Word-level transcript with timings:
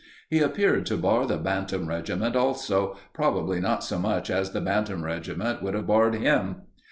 He 0.31 0.39
appeared 0.39 0.87
to 0.87 0.97
bar 0.97 1.27
the 1.27 1.37
bantam 1.37 1.87
regiment 1.87 2.35
also, 2.35 2.97
probably 3.13 3.59
not 3.61 3.83
so 3.83 3.99
much 3.99 4.31
as 4.31 4.49
the 4.49 4.59
bantam 4.59 5.03
regiment 5.03 5.61
would 5.61 5.75
have 5.75 5.85
barred 5.85 6.15
him. 6.15 6.63